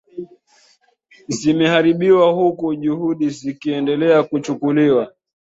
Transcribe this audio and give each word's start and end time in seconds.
zime 1.27 1.67
haribiwa 1.67 2.31
huku 2.31 2.75
juhudi 2.75 3.29
zikiendelea 3.29 4.23
kuchukuliwa 4.23 5.13